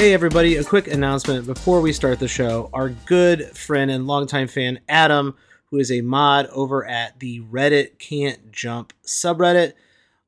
[0.00, 2.70] Hey, everybody, a quick announcement before we start the show.
[2.72, 7.98] Our good friend and longtime fan, Adam, who is a mod over at the Reddit
[7.98, 9.74] Can't Jump subreddit,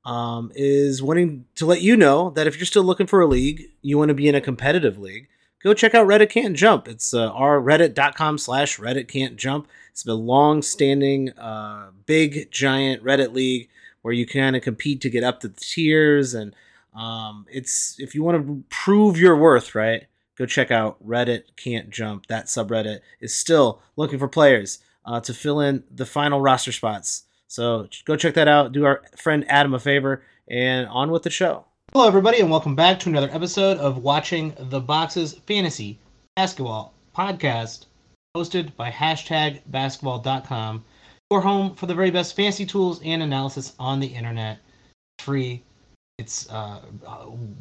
[0.05, 3.71] um, is wanting to let you know that if you're still looking for a league,
[3.81, 5.29] you want to be in a competitive league,
[5.63, 6.87] go check out Reddit Can't Jump.
[6.87, 9.69] It's uh, our reddit.com slash Reddit Can't Jump.
[9.91, 13.71] It's a long standing, uh, big, giant Reddit league
[14.03, 16.35] where you kind of compete to get up to the tiers.
[16.35, 16.55] And
[16.95, 20.07] um, it's if you want to prove your worth, right?
[20.37, 22.27] Go check out Reddit Can't Jump.
[22.27, 27.25] That subreddit is still looking for players uh, to fill in the final roster spots.
[27.49, 28.73] So go check that out.
[28.73, 31.67] Do our friend Adam a favor and on with the show.
[31.93, 35.99] Hello, everybody, and welcome back to another episode of Watching the Boxes Fantasy
[36.37, 37.85] Basketball Podcast,
[38.35, 40.83] hosted by hashtag basketball.com,
[41.31, 44.61] your home for the very best fantasy tools and analysis on the internet.
[45.19, 45.63] Free.
[46.19, 46.81] It's uh,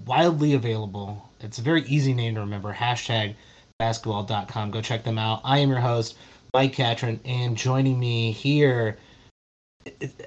[0.05, 1.29] wildly available.
[1.39, 2.73] It's a very easy name to remember.
[2.73, 3.35] Hashtag
[3.79, 4.71] basketball.com.
[4.71, 5.41] Go check them out.
[5.43, 6.15] I am your host,
[6.53, 8.97] Mike Catron, and joining me here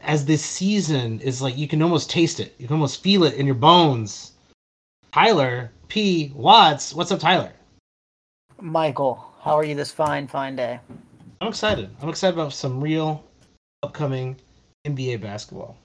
[0.03, 2.55] as this season is like you can almost taste it.
[2.59, 4.33] You can almost feel it in your bones.
[5.13, 6.33] Tyler P.
[6.35, 6.93] Watts.
[6.93, 7.53] What's up, Tyler?
[8.61, 10.81] Michael, how are you this fine, fine day?
[11.41, 11.91] I'm excited.
[12.01, 13.23] I'm excited about some real
[13.83, 14.37] upcoming
[14.87, 15.77] NBA basketball.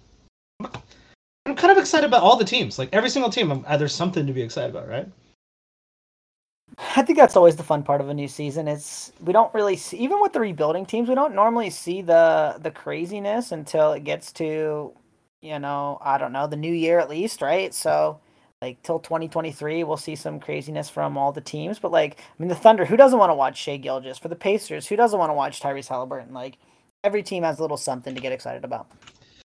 [1.60, 2.80] Kind of excited about all the teams.
[2.80, 5.06] Like every single team, I'm, uh, there's something to be excited about, right?
[6.96, 8.70] I think that's always the fun part of a new season.
[8.70, 12.56] It's we don't really see even with the rebuilding teams, we don't normally see the
[12.62, 14.94] the craziness until it gets to,
[15.42, 17.74] you know, I don't know, the new year at least, right?
[17.74, 18.22] So
[18.62, 22.50] like till 2023 we'll see some craziness from all the teams but like i mean
[22.50, 24.18] the thunder who doesn't want to watch Shai Gilgeous?
[24.18, 26.58] for the pacers who doesn't want to watch tyrese halliburton like
[27.06, 28.92] every team has a little something to get excited about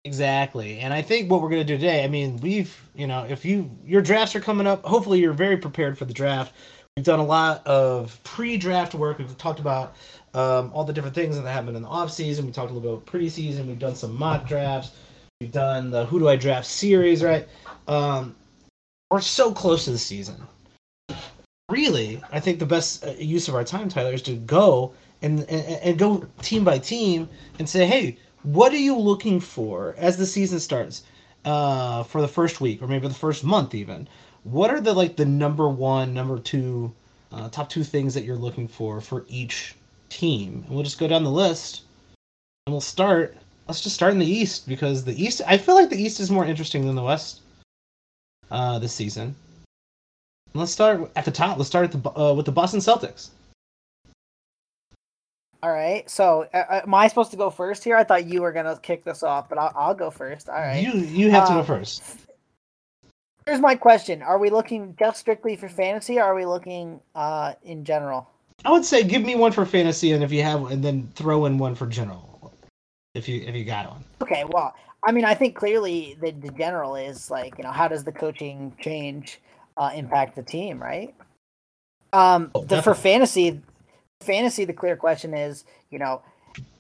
[0.05, 3.25] exactly and i think what we're going to do today i mean we've you know
[3.29, 6.55] if you your drafts are coming up hopefully you're very prepared for the draft
[6.97, 9.19] We've done a lot of pre-draft work.
[9.19, 9.95] We've talked about
[10.35, 12.45] um, all the different things that happened in the off season.
[12.45, 13.67] We talked a little bit about preseason.
[13.67, 14.91] We've done some mock drafts.
[15.41, 17.49] We've done the Who Do I Draft series, right?
[17.89, 18.37] Um,
[19.11, 20.43] we're so close to the season.
[21.71, 24.93] Really, I think the best uh, use of our time, Tyler, is to go
[25.23, 29.95] and, and, and go team by team and say, hey, what are you looking for
[29.99, 31.03] as the season starts
[31.45, 34.09] uh, for the first week or maybe the first month even?
[34.45, 36.93] what are the like the number one, number two,
[37.33, 39.75] uh, top two things that you're looking for for each
[40.09, 40.65] team?
[40.67, 41.83] And we'll just go down the list,
[42.67, 43.37] and we'll start.
[43.69, 45.43] Let's just start in the East because the East.
[45.47, 47.41] I feel like the East is more interesting than the West
[48.51, 49.35] uh, this season.
[50.55, 51.59] let's start at the top.
[51.59, 53.31] Let's start the uh, with the Boston Celtics.
[55.63, 56.09] All right.
[56.09, 57.97] So, uh, uh, am I supposed to go first here?
[57.97, 60.49] I thought you were gonna kick this off, but I'll, I'll go first.
[60.49, 60.83] All right.
[60.83, 62.21] You you have to go um, first
[63.51, 67.55] here's my question: Are we looking just strictly for fantasy, or are we looking uh,
[67.65, 68.31] in general?
[68.65, 71.47] I would say give me one for fantasy, and if you have, and then throw
[71.47, 72.53] in one for general,
[73.15, 74.05] if you if you got one.
[74.23, 74.75] Okay, well,
[75.07, 78.13] I mean, I think clearly the, the general is like, you know, how does the
[78.13, 79.41] coaching change
[79.77, 81.15] uh, impact the team, right?
[82.13, 83.61] Um, oh, the, for fantasy,
[84.21, 86.23] fantasy, the clear question is, you know,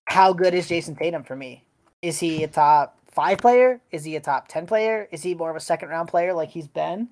[0.06, 1.64] how good is Jayson Tatum for me?
[2.02, 3.80] Is he a top five player?
[3.90, 5.08] Is he a top ten player?
[5.10, 7.08] Is he more of a second round player like he's been?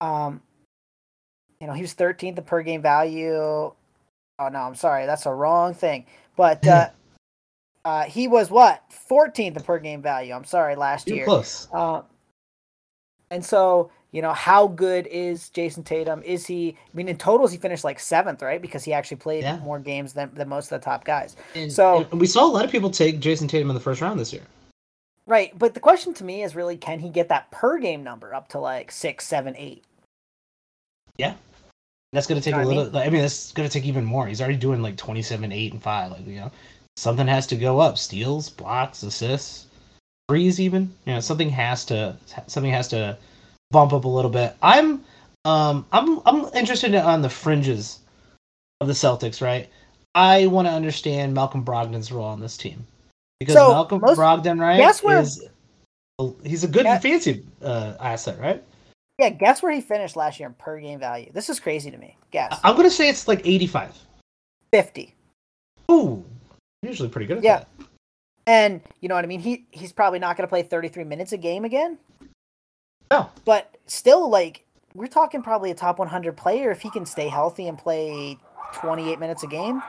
[0.00, 0.40] Um,
[1.60, 3.34] you know, he was 13th in per game value.
[3.36, 6.06] Oh no, I'm sorry, that's a wrong thing.
[6.36, 6.90] But uh,
[7.84, 10.34] uh, he was what 14th in per game value.
[10.34, 11.24] I'm sorry, last You're year.
[11.26, 11.68] Close.
[11.72, 12.02] Uh,
[13.30, 16.22] and so you know, how good is Jayson Tatum?
[16.22, 16.76] Is he?
[16.78, 18.62] I mean, in totals, he finished like seventh, right?
[18.62, 19.56] Because he actually played yeah.
[19.56, 21.34] more games than, than most of the top guys.
[21.56, 24.00] And, so and we saw a lot of people take Jayson Tatum in the first
[24.00, 24.44] round this year.
[25.26, 28.32] Right, but the question to me is really, can he get that per game number
[28.32, 29.82] up to like six, seven, eight?
[31.16, 31.34] Yeah,
[32.12, 32.84] that's gonna take you know a little.
[32.84, 33.02] I mean?
[33.02, 34.28] I mean, that's gonna take even more.
[34.28, 36.12] He's already doing like twenty-seven, eight, and five.
[36.12, 36.52] Like you know,
[36.94, 37.98] something has to go up.
[37.98, 39.66] Steals, blocks, assists,
[40.28, 40.94] threes, even.
[41.04, 42.16] You know, something has to
[42.46, 43.18] something has to
[43.74, 44.56] bump up a little bit.
[44.62, 45.04] I'm
[45.44, 47.98] um I'm I'm interested on the fringes
[48.80, 49.42] of the Celtics.
[49.42, 49.68] Right,
[50.14, 52.86] I want to understand Malcolm Brogdon's role on this team
[53.40, 54.78] because so Malcolm most, Brogdon, right?
[54.78, 55.46] Guess where is,
[56.44, 58.62] he's a good guess, fancy uh, asset, right?
[59.18, 61.30] Yeah, guess where he finished last year in per game value.
[61.34, 62.16] This is crazy to me.
[62.30, 62.58] Guess.
[62.64, 63.92] I'm gonna say it's like 85.
[64.72, 65.14] 50.
[65.90, 66.24] Ooh,
[66.82, 67.58] usually pretty good yeah.
[67.58, 67.68] That.
[68.46, 69.40] And you know what I mean?
[69.40, 71.98] He he's probably not gonna play 33 minutes a game again.
[73.10, 73.30] No.
[73.44, 74.64] But still, like
[74.94, 78.38] we're talking probably a top 100 player if he can stay healthy and play
[78.74, 79.82] 28 minutes a game.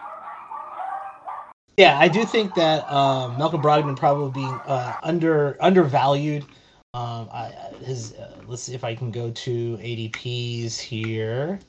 [1.78, 6.46] Yeah, I do think that um, Malcolm Brogdon probably being uh, under undervalued
[6.94, 7.52] Um, I,
[7.84, 11.60] his uh, let's see if I can go to ADPs here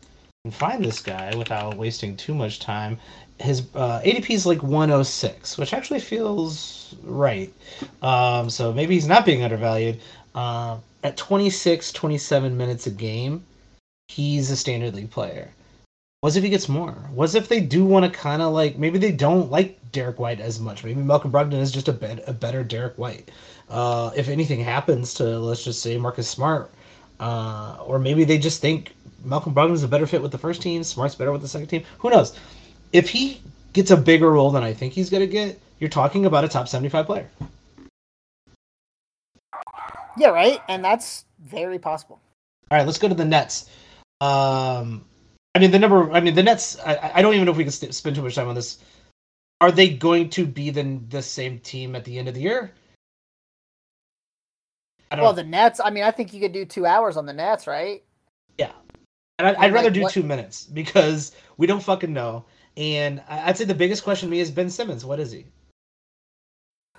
[0.45, 2.99] and find this guy without wasting too much time.
[3.41, 7.53] His uh, ADP is like 106, which actually feels right.
[8.01, 10.01] Um, so maybe he's not being undervalued.
[10.37, 13.43] Uh, at 26, 27 minutes a game,
[14.09, 15.51] he's a standard league player.
[16.21, 16.93] What if he gets more?
[17.15, 20.41] What if they do want to kind of like maybe they don't like Derrick White
[20.41, 20.85] as much?
[20.85, 23.31] Maybe Malcolm Brogdon is just a, bed, a better Derrick White.
[23.71, 26.71] Uh, if anything happens to let's just say Marcus Smart,
[27.19, 28.95] uh, or maybe they just think
[29.25, 31.69] Malcolm Brogdon is a better fit with the first team, Smart's better with the second
[31.69, 31.85] team.
[31.99, 32.37] Who knows?
[32.93, 33.41] If he
[33.73, 36.69] gets a bigger role than I think he's to get, you're talking about a top
[36.69, 37.29] 75 player.
[40.17, 40.61] Yeah, right.
[40.69, 42.21] And that's very possible.
[42.71, 43.71] All right, let's go to the Nets.
[44.21, 45.05] Um,
[45.55, 46.11] I mean, the number.
[46.13, 46.79] I mean, the Nets.
[46.85, 48.79] I, I don't even know if we can st- spend too much time on this.
[49.61, 52.73] Are they going to be the the same team at the end of the year?
[55.13, 55.33] well, know.
[55.33, 55.81] the Nets.
[55.83, 58.03] I mean, I think you could do two hours on the Nets, right?
[58.59, 58.73] Yeah,
[59.39, 60.13] and I'd, I'd rather do what?
[60.13, 62.45] two minutes because we don't fucking know.
[62.77, 65.05] And I'd say the biggest question to me is Ben Simmons.
[65.05, 65.47] What is he?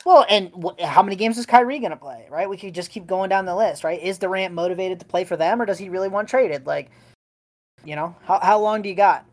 [0.08, 2.50] Well, and wh- how many games is Kyrie going to play, right?
[2.50, 4.02] We could just keep going down the list, right?
[4.02, 6.66] Is Durant motivated to play for them, or does he really want traded?
[6.66, 6.92] Like,
[7.84, 9.26] you know, how how long do you got?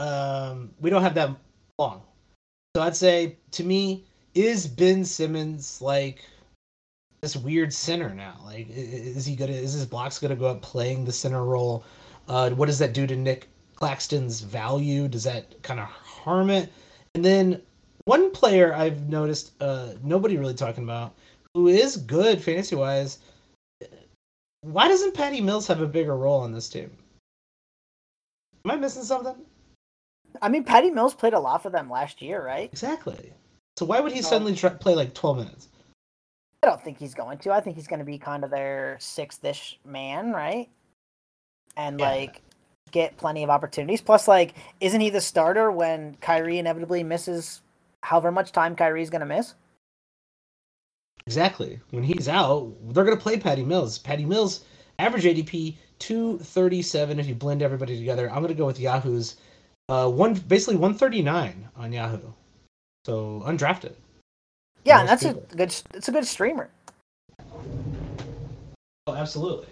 [0.00, 1.30] Um, we don't have that
[1.78, 2.02] long,
[2.74, 6.24] so I'd say to me, is Ben Simmons like
[7.20, 8.40] this weird center now?
[8.44, 11.84] Like, is he gonna is his blocks gonna go up playing the center role?
[12.26, 15.06] Uh, what does that do to Nic Claxton's value?
[15.06, 16.72] Does that kind of harm it?
[17.14, 17.62] And then
[18.04, 21.14] one player I've noticed uh, nobody really talking about
[21.54, 23.18] who is good fantasy wise.
[24.62, 26.90] Why doesn't Patty Mills have a bigger role on this team?
[28.64, 29.36] Am I missing something?
[30.42, 32.70] I mean, Patty Mills played a lot for them last year, right?
[32.72, 33.32] Exactly.
[33.76, 35.68] So why would he suddenly try, play like 12 minutes?
[36.62, 37.52] I don't think he's going to.
[37.52, 40.68] I think he's going to be kind of their sixth-ish man, right?
[41.76, 42.08] And yeah.
[42.08, 42.42] like
[42.90, 44.00] get plenty of opportunities.
[44.00, 47.60] Plus, like, isn't he the starter when Kyrie inevitably misses
[48.04, 49.54] however much time Kyrie's going to miss?
[51.26, 51.80] Exactly.
[51.90, 53.98] When he's out, they're going to play Patty Mills.
[53.98, 54.64] Patty Mills,
[54.98, 58.30] average ADP 237 if you blend everybody together.
[58.30, 59.36] I'm going to go with Yahoo's
[59.90, 62.32] uh one basically 139 on Yahoo.
[63.04, 63.94] So undrafted.
[64.84, 65.46] Yeah, and that's people.
[65.52, 66.70] a good it's a good streamer.
[69.06, 69.68] Oh, absolutely.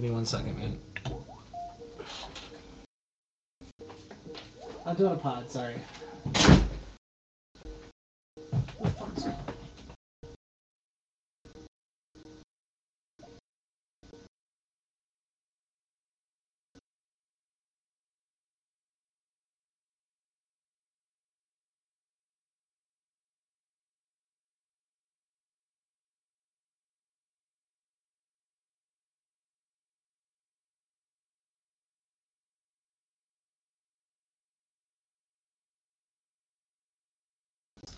[0.00, 0.78] Give me one second, man.
[4.86, 5.74] I'm doing a pod, sorry.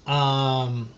[0.06, 0.88] Um,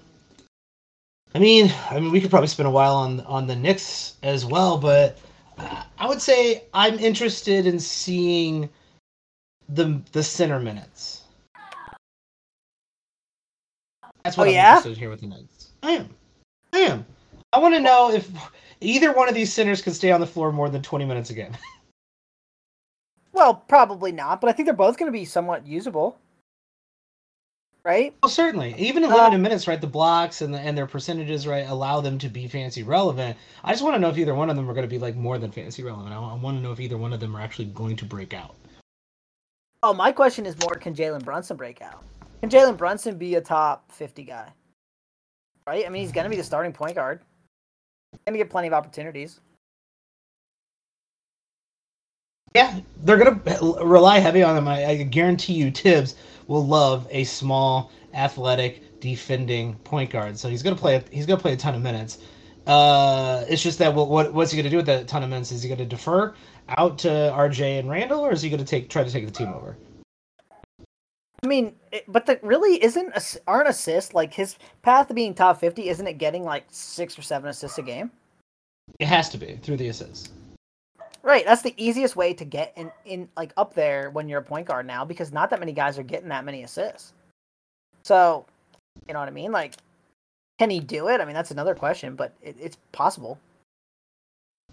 [1.35, 4.45] I mean, I mean, we could probably spend a while on on the Knicks as
[4.45, 5.19] well, but
[5.59, 8.69] I would say I'm interested in seeing
[9.69, 11.23] the the center minutes.
[14.23, 14.69] That's what oh, I'm yeah?
[14.77, 15.69] interested in here with the Knicks.
[15.83, 16.09] I am.
[16.73, 17.05] I am.
[17.53, 18.31] I want to know if
[18.81, 21.57] either one of these centers can stay on the floor more than 20 minutes again.
[23.33, 26.19] well, probably not, but I think they're both going to be somewhat usable
[27.85, 28.15] right?
[28.23, 29.81] Well, certainly, even in limited minutes, right?
[29.81, 33.37] The blocks and the, and their percentages, right, allow them to be fantasy relevant.
[33.63, 35.17] I just want to know if either one of them are going to be like
[35.17, 36.15] more than fantasy relevant.
[36.15, 38.33] I, I want to know if either one of them are actually going to break
[38.33, 38.55] out.
[39.83, 42.03] Oh, my question is more: Can Jalen Brunson break out?
[42.41, 44.49] Can Jalen Brunson be a top fifty guy?
[45.67, 45.87] Right?
[45.87, 47.21] I mean, he's going to be the starting point guard.
[48.13, 49.41] He's going to get plenty of opportunities.
[52.55, 54.69] Yeah, they're going to rely heavy on him.
[54.69, 56.15] I, I guarantee you, Thibs
[56.47, 60.39] will love a small, athletic, defending point guard.
[60.39, 61.03] So he's gonna play.
[61.11, 62.19] He's gonna play a ton of minutes.
[62.67, 65.53] Uh, it's just that what what's he gonna do with that ton of minutes?
[65.53, 66.35] Is he gonna defer
[66.69, 69.49] out to RJ and Randle, or is he gonna take try to take the team
[69.49, 69.77] over?
[71.43, 75.61] I mean, it, but the really isn't aren't assists like his path to being top
[75.61, 75.91] fifty?
[75.91, 78.11] Isn't it getting like six or seven assists a game?
[78.99, 80.31] It has to be through the assists.
[81.25, 84.45] Right, that's the easiest way to get in, in like up there when you're a
[84.45, 87.15] point guard now because not that many guys are getting that many assists.
[88.03, 88.45] So,
[89.09, 89.51] you know what I mean?
[89.51, 89.73] Like,
[90.59, 91.23] can he do it?
[91.23, 93.39] I mean, that's another question, but it, it's possible.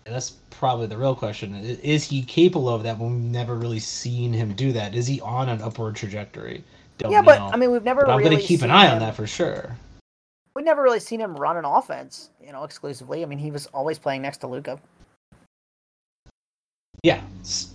[0.04, 1.56] that's probably the real question.
[1.56, 4.94] Is he capable of that when we've never really seen him do that?
[4.94, 6.66] Is he on an upward trajectory?
[6.98, 8.02] Don't yeah, but I mean, we've never.
[8.02, 9.78] But I'm going to keep an eye him, on that for sure.
[10.54, 13.24] We've never really seen him run an offense, you know, exclusively.
[13.24, 14.80] I mean, he was always playing next to Luka.
[17.04, 17.22] Yeah,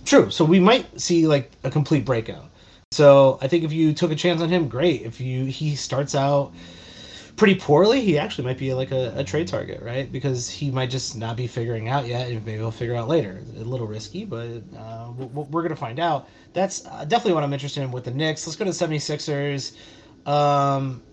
[0.05, 0.29] true.
[0.31, 2.49] So we might see like a complete breakout.
[2.91, 5.01] So I think if you took a chance on him, great.
[5.01, 6.53] If you he starts out
[7.35, 10.11] pretty poorly, he actually might be like a, a, trade target, right?
[10.11, 13.43] Because he might just not be figuring out yet, and maybe he'll figure out later.
[13.57, 16.29] A little risky, but uh, we're going to find out.
[16.53, 18.47] That's uh, definitely what I'm interested in with the Knicks.
[18.47, 19.75] Let's go to the 76ers.
[20.25, 21.03] Um,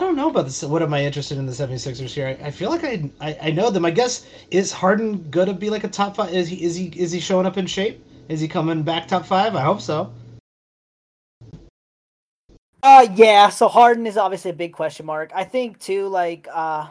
[0.00, 0.62] I don't know about this.
[0.62, 2.26] What am I interested in the 76ers here?
[2.26, 3.84] I, I feel like I, I, I know them.
[3.84, 6.32] I guess is Harden to be like a top five?
[6.32, 8.02] Is he is he is he showing up in shape?
[8.30, 9.54] Is he coming back top five?
[9.54, 10.10] I hope so.
[12.82, 13.50] Uh, yeah.
[13.50, 15.32] So Harden is obviously a big question mark.
[15.34, 16.86] I think too, like uh,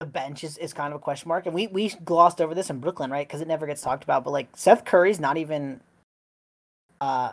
[0.00, 2.68] the bench is, is kind of a question mark, and we we glossed over this
[2.68, 3.28] in Brooklyn, right?
[3.28, 4.24] Because it never gets talked about.
[4.24, 5.80] But like Seth Curry's not even
[7.00, 7.30] uh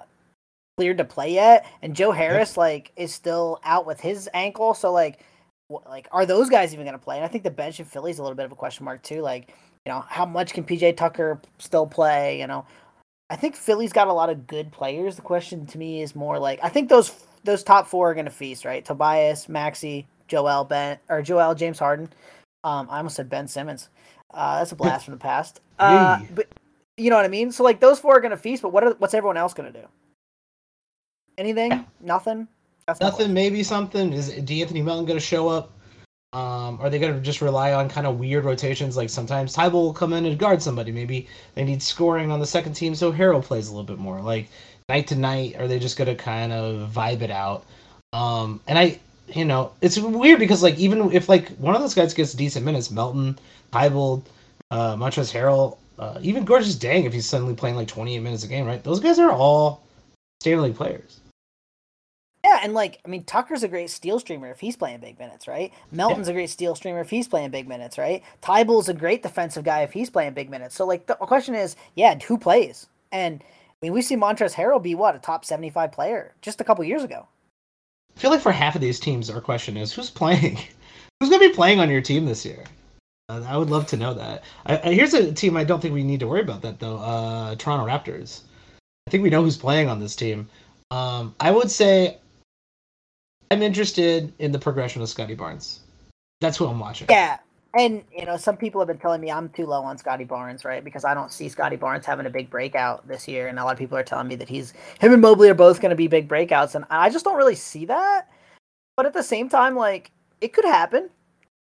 [0.78, 2.58] cleared to play yet, and Joe Harris yep.
[2.58, 4.74] like is still out with his ankle.
[4.74, 5.22] So like,
[5.70, 7.18] like are those guys even going to play?
[7.18, 9.02] And I think the bench in Philly is a little bit of a question mark
[9.02, 9.22] too.
[9.22, 9.50] Like,
[9.86, 12.40] you know, how much can PJ Tucker still play?
[12.40, 12.66] You know,
[13.30, 15.16] I think Philly's got a lot of good players.
[15.16, 17.12] The question to me is more like I think those
[17.44, 18.86] those top four are going to feast, right?
[18.86, 22.10] Tobias, Maxey, Joel, Ben, or Joel, James Harden.
[22.64, 23.90] Um, I almost said Ben Simmons.
[24.34, 25.62] Uh, that's a blast from the past.
[25.80, 26.48] Uh, but
[26.98, 27.52] you know what I mean.
[27.52, 29.72] So like those four are going to feast, but what are, what's everyone else going
[29.72, 29.88] to do?
[31.38, 31.86] Anything?
[32.02, 32.48] Nothing.
[32.88, 33.34] That's Nothing.
[33.34, 34.14] Maybe something.
[34.14, 35.72] Is De'Anthony Melton going to show up?
[36.34, 38.98] Um, are they going to just rely on kind of weird rotations?
[38.98, 40.92] Like sometimes Thybulle will come in and guard somebody.
[40.92, 44.20] Maybe they need scoring on the second team, so Harrell plays a little bit more.
[44.22, 44.50] Like
[44.90, 47.66] night to night, are they just going to kind of vibe it out?
[48.14, 51.94] Um, and I, you know, it's weird because like even if like one of those
[51.94, 53.38] guys gets decent minutes, Melton,
[53.72, 54.24] Thybulle,
[54.72, 58.48] uh, Montrezl Harrell, uh, even Georges Niang, if he's suddenly playing like 28 minutes a
[58.48, 58.84] game, right?
[58.84, 59.84] Those guys are all
[60.42, 61.20] Stanley players.
[62.64, 65.72] And like I mean, Tucker's a great steal streamer if he's playing big minutes, right?
[65.92, 66.32] Melton's yeah.
[66.32, 68.24] a great steal streamer if he's playing big minutes, right?
[68.42, 70.76] Thybulle's a great defensive guy if he's playing big minutes.
[70.76, 72.88] So like the question is, yeah, who plays?
[73.12, 76.64] And I mean, we see Montrezl Harrell be what a top seventy-five player just a
[76.64, 77.28] couple years ago.
[78.16, 80.58] I feel like for half of these teams, our question is who's playing?
[81.20, 82.64] who's going to be playing on your team this year?
[83.30, 84.44] Uh, I would love to know that.
[84.66, 86.98] I, I, here's a team I don't think we need to worry about that though.
[86.98, 88.42] Uh, Toronto Raptors.
[89.06, 90.50] I think we know who's playing on this team.
[90.92, 92.18] Um, I would say
[93.52, 95.82] I'm interested in the progression of Scottie Barnes.
[96.42, 97.08] That's who I'm watching.
[97.10, 97.38] Yeah.
[97.78, 100.66] And you know, some people have been telling me I'm too low on Scottie Barnes,
[100.66, 100.84] right?
[100.84, 103.74] Because I don't see Scottie Barnes having a big breakout this year, and a lot
[103.74, 106.08] of people are telling me that he's him and Mobley are both going to be
[106.08, 108.30] big breakouts, and I just don't really see that.
[108.96, 110.12] But at the same time, like
[110.42, 111.10] it could happen,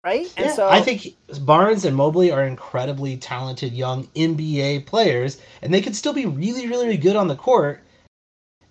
[0.05, 0.31] right?
[0.37, 5.73] Yeah, and so I think Barnes and Mobley are incredibly talented young NBA players, and
[5.73, 7.81] they could still be really, really, really good on the court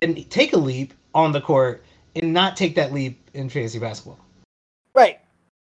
[0.00, 1.85] and take a leap on the court
[2.16, 4.18] and not take that leap in fantasy basketball.
[4.94, 5.21] Right.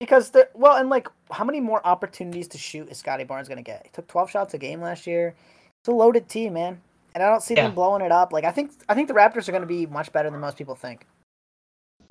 [0.01, 3.59] Because the well, and like, how many more opportunities to shoot is Scottie Barnes going
[3.59, 3.83] to get?
[3.85, 5.35] He took 12 shots a game last year.
[5.81, 6.81] It's a loaded team, man,
[7.15, 7.65] and I don't see yeah.
[7.65, 8.33] them blowing it up.
[8.33, 10.57] Like, I think I think the Raptors are going to be much better than most
[10.57, 11.07] people think.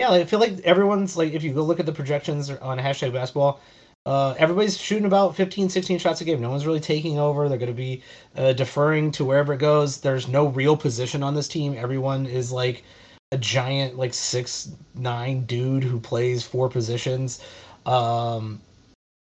[0.00, 2.78] Yeah, like, I feel like everyone's like, if you go look at the projections on
[2.78, 3.60] hashtag basketball,
[4.04, 6.40] uh, everybody's shooting about 15, 16 shots a game.
[6.40, 7.48] No one's really taking over.
[7.48, 8.02] They're going to be
[8.36, 9.98] uh, deferring to wherever it goes.
[9.98, 11.74] There's no real position on this team.
[11.76, 12.84] Everyone is like
[13.32, 17.40] a giant like six nine dude who plays four positions.
[17.86, 18.60] Um,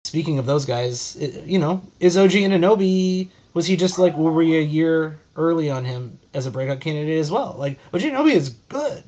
[0.04, 4.34] speaking of those guys, it, you know, is OG Anunoby was he just like were
[4.34, 7.56] we a year early on him as a breakout candidate as well?
[7.58, 9.04] Like OG Anunoby is good.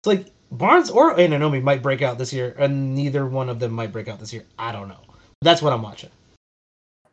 [0.00, 3.72] It's like Barnes or Anunoby might break out this year, and neither one of them
[3.72, 4.44] might break out this year.
[4.58, 5.00] I don't know.
[5.40, 6.10] That's what I'm watching.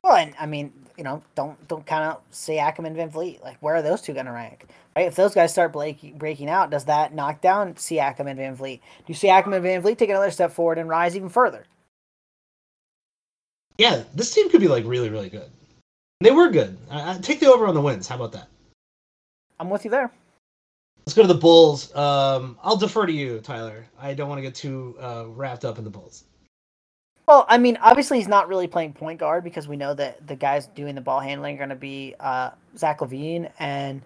[0.03, 3.41] Well, and I mean, you know, don't don't count out Siakam and VanVleet.
[3.41, 4.65] Like, where are those two going to rank?
[4.97, 5.07] Right?
[5.07, 8.81] If those guys start break, breaking out, does that knock down Siakam and VanVleet?
[8.81, 11.65] Do you Siakam and VanVleet take another step forward and rise even further?
[13.77, 15.49] Yeah, this team could be like really, really good.
[16.19, 16.77] They were good.
[16.91, 18.09] Uh, take the over on the wins.
[18.09, 18.49] How about that?
[19.57, 20.11] I'm with you there.
[21.05, 21.95] Let's go to the Bulls.
[21.95, 23.85] Um, I'll defer to you, Tyler.
[23.97, 26.25] I don't want to get too uh, wrapped up in the Bulls.
[27.29, 30.35] Well, I mean, obviously he's not really playing point guard because we know that the
[30.35, 34.01] guys doing the ball handling are going to be uh, Zach LaVine and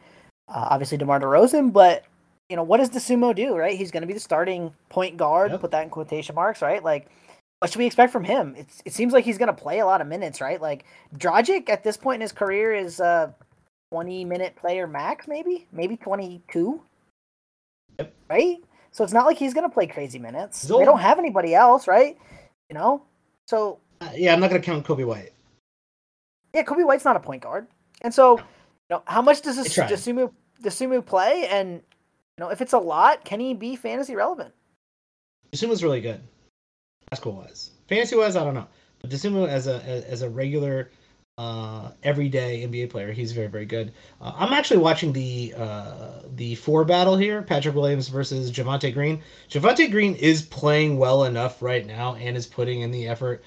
[0.49, 1.71] uh, obviously DeMar DeRozan.
[1.71, 2.03] But
[2.49, 3.55] you know, what does Dosunmu do?
[3.55, 5.51] Right, he's going to be the starting point guard.
[5.51, 5.61] Yep.
[5.61, 6.83] Put that in quotation marks, right?
[6.83, 7.07] Like,
[7.59, 8.55] what should we expect from him?
[8.57, 10.61] It's, it seems like he's going to play a lot of minutes, right?
[10.61, 10.83] Like
[11.17, 13.33] Dragic at this point in his career is a
[13.89, 16.81] twenty minute player max, maybe, maybe twenty two.
[17.99, 18.13] Yep.
[18.29, 18.57] Right.
[18.91, 20.63] So it's not like he's going to play crazy minutes.
[20.63, 22.17] They don't have anybody else, right?
[22.69, 23.03] You know,
[23.47, 25.31] so uh, yeah, I'm not gonna count Coby White.
[26.53, 27.67] Yeah, Coby White's not a point guard,
[28.01, 28.43] and so you
[28.89, 30.31] know how much does this Dosunmu
[30.61, 34.53] Dosunmu play, and you know if it's a lot, can he be fantasy relevant?
[35.51, 36.21] Dosunmu's really good,
[37.09, 37.71] basketball wise.
[37.87, 38.67] Fantasy wise, I don't know,
[39.01, 40.91] but Dosunmu as a as a regular
[41.37, 43.11] uh, everyday NBA player.
[43.11, 43.91] He's very, very good.
[44.21, 49.21] Uh, I'm actually watching the uh, the four battle here: Patrick Williams versus Javonte Green.
[49.49, 53.43] Javonte Green is playing well enough right now and is putting in the effort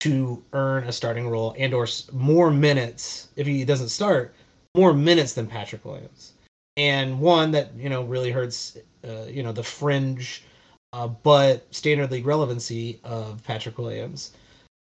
[0.00, 4.34] to earn a starting role and or more minutes if he doesn't start
[4.74, 6.32] more minutes than Patrick Williams.
[6.76, 10.44] And one that you know really hurts, uh, you know, the fringe,
[10.92, 14.32] uh, but standard league relevancy of Patrick Williams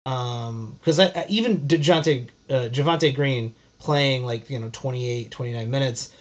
[0.05, 6.11] because I, even Dejounte uh, Javonte Green playing like you know 28 29 minutes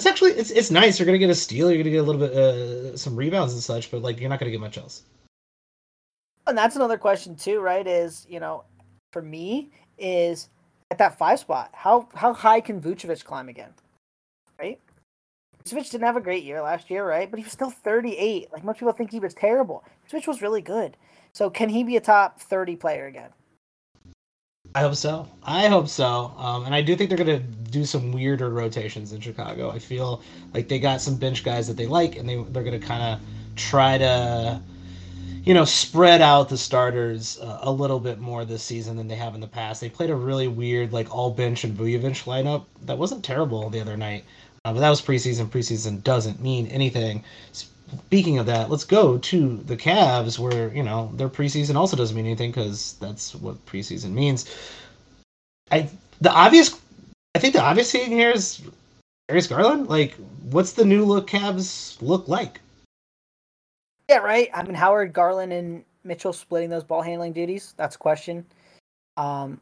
[0.00, 0.98] it's actually it's it's nice.
[0.98, 1.70] You're gonna get a steal.
[1.70, 4.40] You're gonna get a little bit uh some rebounds and such but like you're not
[4.40, 5.02] gonna get much else.
[6.46, 8.64] And that's another question too right is you know
[9.12, 10.48] for me is
[10.90, 13.74] at that five spot how how high can Vucevic climb again?
[14.58, 14.80] Right
[15.64, 18.64] Vucevic didn't have a great year last year right but he was still 38 like
[18.64, 20.96] most people think he was terrible Vucevic was really good
[21.32, 23.30] so can he be a top 30 player again?
[24.74, 25.26] I hope so.
[25.42, 26.32] I hope so.
[26.36, 29.70] Um, and I do think they're going to do some weirder rotations in Chicago.
[29.70, 30.22] I feel
[30.54, 33.02] like they got some bench guys that they like, and they, they're going to kind
[33.02, 33.20] of
[33.56, 34.60] try to,
[35.42, 39.16] you know, spread out the starters uh, a little bit more this season than they
[39.16, 39.80] have in the past.
[39.80, 43.80] They played a really weird, like, all bench and Vucevic lineup that wasn't terrible the
[43.80, 44.24] other night.
[44.64, 45.46] Uh, but that was preseason.
[45.46, 47.24] Preseason doesn't mean anything
[48.06, 52.16] speaking of that, let's go to the Cavs, where you know their preseason also doesn't
[52.16, 54.54] mean anything because that's what preseason means.
[55.70, 55.88] I
[56.20, 56.78] the obvious,
[57.34, 58.62] I think the obvious thing here is
[59.28, 59.88] Darius Garland.
[59.88, 60.14] Like,
[60.50, 62.60] what's the new look Cavs look like?
[64.08, 64.50] Yeah, right.
[64.52, 67.74] I mean, Howard, Garland, and Mitchell splitting those ball handling duties.
[67.76, 68.44] That's a question.
[69.16, 69.60] Um,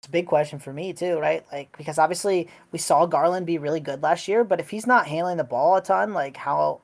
[0.00, 1.44] it's a big question for me too, right?
[1.52, 5.06] Like because obviously we saw Garland be really good last year, but if he's not
[5.06, 6.80] handling the ball a ton, like how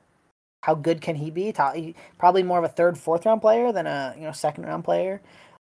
[0.62, 1.52] how good can he be?
[2.18, 5.20] Probably more of a third, fourth round player than a you know second round player.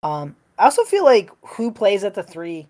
[0.02, 2.68] Um, I also feel like who plays at the three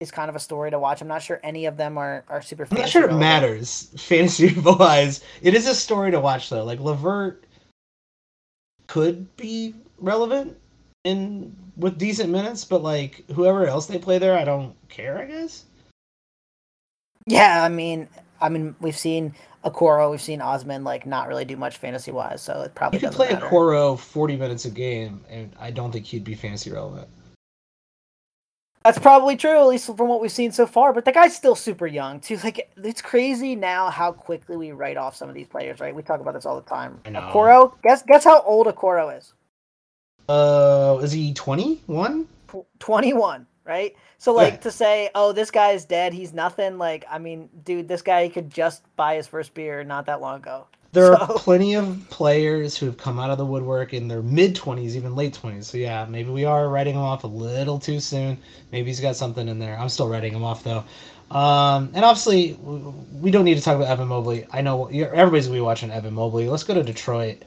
[0.00, 1.00] is kind of a story to watch.
[1.00, 2.66] I'm not sure any of them are are super.
[2.70, 5.24] I'm not sure it matters fantasy wise.
[5.40, 6.64] It is a story to watch though.
[6.64, 7.44] Like LeVert
[8.88, 10.58] could be relevant
[11.04, 15.18] in with decent minutes, but like whoever else they play there, I don't care.
[15.18, 15.64] I guess.
[17.26, 18.08] Yeah, I mean,
[18.40, 22.42] I mean, we've seen Okoro, we've seen Osman like not really do much fantasy wise,
[22.42, 23.46] so it probably you could play matter.
[23.46, 27.08] Okoro forty minutes a game, and I don't think he'd be fantasy relevant.
[28.84, 30.92] That's probably true, at least from what we've seen so far.
[30.92, 32.36] But the guy's still super young too.
[32.42, 35.78] Like it's crazy now how quickly we write off some of these players.
[35.78, 35.94] Right?
[35.94, 36.98] We talk about this all the time.
[37.04, 39.34] Okoro, guess guess how old Okoro is.
[40.28, 42.26] Uh, is he twenty one?
[42.78, 43.94] Twenty one right?
[44.18, 46.78] So like to say, oh, this guy's dead, he's nothing.
[46.78, 50.36] Like, I mean, dude, this guy could just buy his first beer not that long
[50.36, 50.66] ago.
[50.92, 51.22] There so...
[51.22, 54.96] are plenty of players who have come out of the woodwork in their mid twenties,
[54.96, 55.66] even late twenties.
[55.66, 58.38] So yeah, maybe we are writing him off a little too soon.
[58.70, 59.78] Maybe he's got something in there.
[59.78, 60.84] I'm still writing him off though.
[61.30, 64.46] Um, and obviously, we don't need to talk about Evan Mobley.
[64.52, 66.48] I know everybody's gonna be watching Evan Mobley.
[66.48, 67.42] Let's go to Detroit.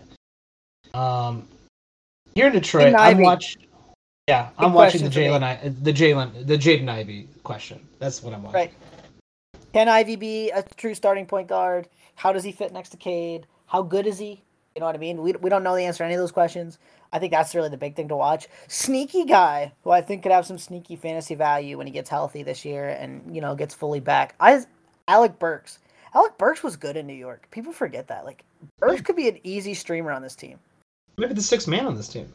[0.96, 1.48] Um,
[2.36, 3.64] here in Detroit, I'm watching.
[4.28, 7.80] Yeah, I'm watching the Jalen, the Jalen, the Jaden Ivey question.
[8.00, 8.56] That's what I'm watching.
[8.56, 8.74] Right.
[9.74, 11.88] Can Ivey be a true starting point guard?
[12.16, 13.48] How does he fit next to Cade?
[13.68, 14.42] How good is he?
[14.76, 15.22] You know what I mean?
[15.22, 16.80] We, we don't know the answer to any of those questions.
[17.14, 18.48] I think that's really the big thing to watch.
[18.68, 22.44] Sneaky guy who I think could have some sneaky fantasy value when he gets healthy
[22.44, 24.36] this year and you know gets fully back.
[24.40, 24.66] I
[25.08, 25.80] Alec Burks.
[26.14, 27.48] Alec Burks was good in New York.
[27.52, 28.26] People forget that.
[28.26, 28.44] Like
[28.80, 30.60] Burks could be an easy streamer on this team.
[31.18, 32.32] Maybe the sixth man on this team.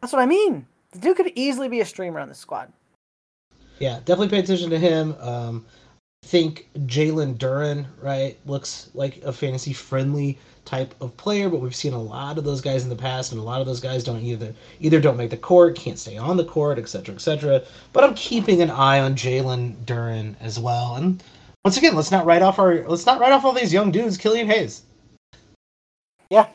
[0.00, 0.66] That's what I mean.
[0.92, 2.72] The dude could easily be a streamer on the squad.
[3.80, 5.16] Yeah, definitely pay attention to him.
[5.20, 5.66] Um,
[6.22, 11.74] I think Jalen Duren, right, looks like a fantasy friendly type of player, but we've
[11.74, 14.04] seen a lot of those guys in the past, and a lot of those guys
[14.04, 17.62] don't either either don't make the court, can't stay on the court, etc., etc.
[17.92, 20.96] But I'm keeping an eye on Jalen Duren as well.
[20.96, 21.22] And
[21.64, 24.16] once again, let's not write off our let's not write off all these young dudes.
[24.16, 24.82] Killian Hayes.
[26.30, 26.46] Yeah,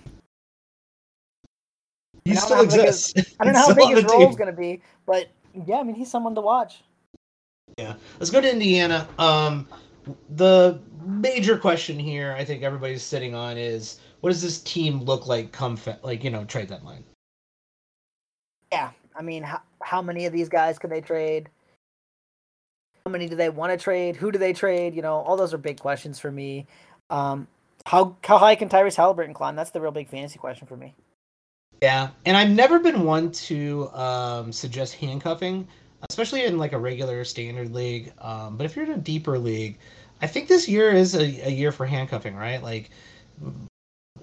[2.30, 3.14] he still exists.
[3.16, 5.30] His, I don't know how big his role is going to be, but
[5.66, 6.84] yeah, I mean, he's someone to watch.
[7.78, 9.08] Yeah, let's go to Indiana.
[9.18, 9.68] Um,
[10.36, 15.28] the major question here, I think everybody's sitting on is what does this team look
[15.28, 17.04] like come fe- like you know trade deadline?
[18.72, 21.50] Yeah, I mean, how how many of these guys can they trade?
[23.06, 24.16] How many do they want to trade?
[24.16, 24.94] Who do they trade?
[24.94, 26.68] You know, all those are big questions for me.
[27.10, 27.48] Um,
[27.86, 29.56] how how high can Tyrese Halliburton climb?
[29.56, 30.94] That's the real big fantasy question for me.
[31.82, 35.68] Yeah, and I've never been one to um, suggest handcuffing
[36.10, 38.14] especially in like a regular standard league.
[38.20, 39.78] Um, but if you're in a deeper league,
[40.22, 42.62] I think this year is a, a year for handcuffing, right?
[42.62, 42.90] Like,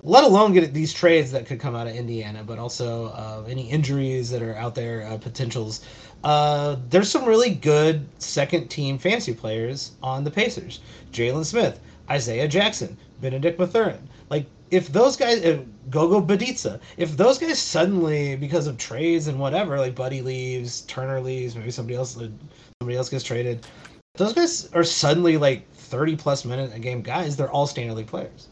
[0.02, 3.68] let alone get these trades that could come out of Indiana, but also uh, any
[3.70, 5.84] injuries that are out there, uh, potentials.
[6.22, 10.80] Uh, there's some really good second team fantasy players on the Pacers.
[11.12, 14.08] Jalen Smith, Isaiah Jackson, Bennedict Mathurin.
[14.30, 19.38] Like if those guys, if Goga Bitadze, if those guys suddenly because of trades and
[19.38, 23.66] whatever, like Buddy leaves, Turner leaves, maybe somebody else, somebody else gets traded,
[24.14, 27.36] those guys are suddenly like 30 plus minute a game guys.
[27.36, 28.48] They're all standard league players.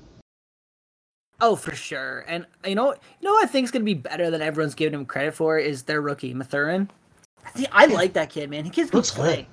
[1.40, 2.24] Oh, for sure.
[2.28, 4.74] And you know, you know what I think is going to be better than everyone's
[4.74, 6.90] giving him credit for is their rookie Mathurin.
[7.56, 8.64] See, I like that kid, man.
[8.64, 9.46] He kid's looks good.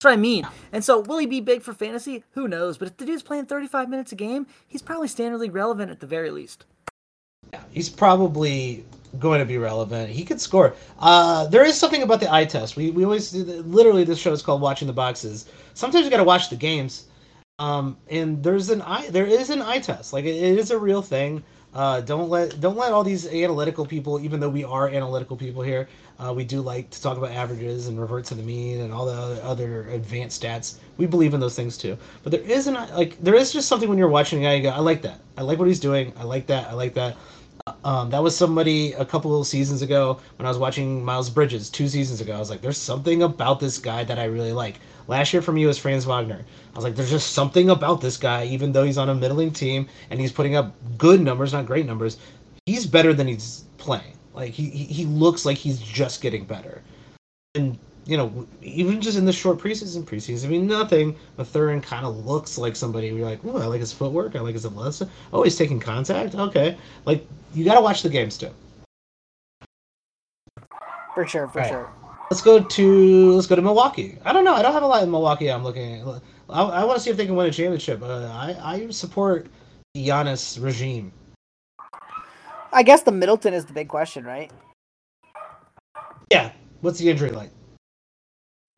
[0.00, 0.48] That's what I mean.
[0.72, 2.24] And so, will he be big for fantasy?
[2.30, 2.78] Who knows?
[2.78, 6.00] But if the dude's playing 35 minutes a game, he's probably standard league relevant at
[6.00, 6.64] the very least.
[7.52, 8.82] Yeah, he's probably
[9.18, 10.08] going to be relevant.
[10.08, 10.74] He could score.
[11.00, 12.76] Uh, there is something about the eye test.
[12.76, 15.50] We, we always do the, literally this show is called watching the boxes.
[15.74, 17.08] Sometimes you got to watch the games.
[17.58, 20.14] Um, and there's an eye there is an eye test.
[20.14, 21.44] Like it, it is a real thing.
[21.72, 25.62] Uh, don't let don't let all these analytical people, even though we are analytical people
[25.62, 28.92] here, uh, we do like to talk about averages and revert to the mean and
[28.92, 30.78] all the other, advanced stats.
[30.96, 31.96] We believe in those things too.
[32.24, 34.70] But there isn't like there is just something when you're watching a guy, you go,
[34.70, 35.20] I like that.
[35.38, 36.12] I like what he's doing.
[36.18, 36.68] I like that.
[36.68, 37.16] I like that.
[37.84, 41.70] Um, that was somebody a couple of seasons ago when I was watching Miles Bridges
[41.70, 42.34] two seasons ago.
[42.34, 44.80] I was like, there's something about this guy that I really like.
[45.10, 46.44] Last year for me was Franz Wagner.
[46.72, 49.52] I was like, there's just something about this guy, even though he's on a middling
[49.52, 52.18] team and he's putting up good numbers, not great numbers.
[52.64, 54.16] He's better than he's playing.
[54.34, 56.80] Like he he looks like he's just getting better.
[57.56, 61.16] And you know, even just in the short preseason, preseason, I mean, nothing.
[61.36, 63.08] Mathurin kind of looks like somebody.
[63.08, 64.36] You're like, oh, I like his footwork.
[64.36, 65.10] I like his athleticism.
[65.32, 66.36] Oh, he's taking contact.
[66.36, 68.54] Okay, like you got to watch the games too.
[71.16, 71.68] For sure, for right.
[71.68, 71.92] sure.
[72.30, 74.16] Let's go to let's go to Milwaukee.
[74.24, 74.54] I don't know.
[74.54, 75.50] I don't have a lot in Milwaukee.
[75.50, 76.00] I'm looking.
[76.00, 76.22] At.
[76.48, 78.02] I, I want to see if they can win a championship.
[78.02, 79.48] Uh, I I support
[79.94, 81.12] the Giannis regime.
[82.72, 84.52] I guess the Middleton is the big question, right?
[86.30, 86.52] Yeah.
[86.82, 87.50] What's the injury like?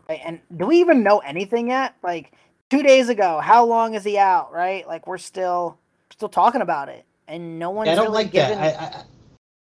[0.08, 1.94] And do we even know anything yet?
[2.02, 2.32] Like
[2.70, 4.50] two days ago, how long is he out?
[4.50, 4.88] Right?
[4.88, 5.76] Like we're still
[6.10, 7.84] still talking about it, and no one.
[7.84, 8.58] Yeah, I don't really like given...
[8.58, 8.80] that.
[8.80, 9.02] I, I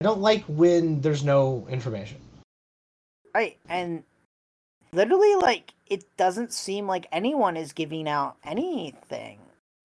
[0.01, 2.19] I don't like when there's no information.
[3.35, 4.03] Right, and
[4.93, 9.39] literally, like it doesn't seem like anyone is giving out anything.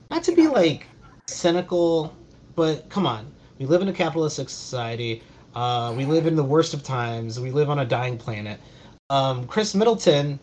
[0.10, 0.88] Not to be like
[1.28, 2.16] cynical,
[2.56, 5.24] but come on, we live in a capitalistic society.
[5.56, 7.40] Uh, we live in the worst of times.
[7.40, 8.60] We live on a dying planet.
[9.10, 10.40] Um, Khris Middleton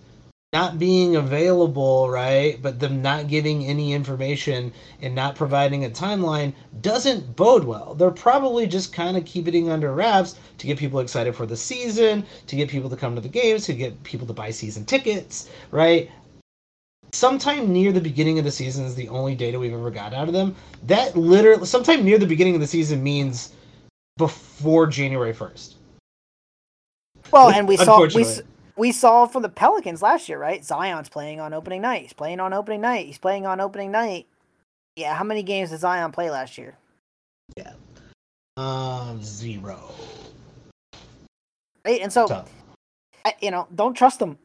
[0.53, 2.61] not being available, right?
[2.61, 7.95] But them not giving any information and not providing a timeline doesn't bode well.
[7.95, 11.57] They're probably just kind of keeping it under wraps to get people excited for the
[11.57, 14.85] season, to get people to come to the games, to get people to buy season
[14.85, 16.11] tickets, right?
[17.15, 20.29] Sometime near the beginning of the season is the only data we've ever got out
[20.29, 20.55] of them.
[20.87, 23.55] That literally, sometime near the beginning of the season means
[24.19, 25.75] before January 1st.
[27.31, 28.25] Well, and we saw we
[28.77, 30.65] we saw from the Pelicans last year, right?
[30.65, 32.03] Zion's playing on opening night.
[32.03, 33.07] He's playing on opening night.
[33.07, 34.27] He's playing on opening night.
[34.97, 36.77] Yeah, how many games did Zion play last year?
[37.57, 37.73] Yeah.
[38.57, 39.79] Um, zero.
[41.85, 42.45] Right, and so,
[43.25, 44.39] I, you know, don't trust them.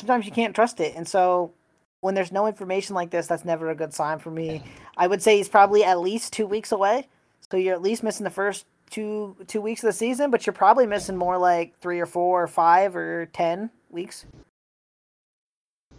[0.00, 1.52] Sometimes you can't trust it, and so
[2.00, 4.62] when there's no information like this, that's never a good sign for me.
[4.96, 7.06] I would say he's probably at least two weeks away.
[7.50, 10.52] So you're at least missing the first two two weeks of the season, but you're
[10.52, 14.26] probably missing more like three or four or five or ten weeks.